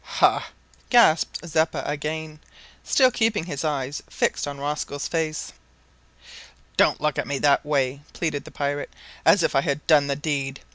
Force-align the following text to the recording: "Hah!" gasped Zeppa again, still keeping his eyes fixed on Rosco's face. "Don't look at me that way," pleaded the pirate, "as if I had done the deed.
"Hah!" 0.17 0.47
gasped 0.89 1.47
Zeppa 1.47 1.83
again, 1.85 2.39
still 2.83 3.11
keeping 3.11 3.43
his 3.43 3.63
eyes 3.63 4.01
fixed 4.09 4.47
on 4.47 4.57
Rosco's 4.59 5.07
face. 5.07 5.53
"Don't 6.75 6.99
look 6.99 7.19
at 7.19 7.27
me 7.27 7.37
that 7.37 7.63
way," 7.63 8.01
pleaded 8.11 8.45
the 8.45 8.49
pirate, 8.49 8.89
"as 9.27 9.43
if 9.43 9.53
I 9.55 9.61
had 9.61 9.85
done 9.85 10.07
the 10.07 10.15
deed. 10.15 10.61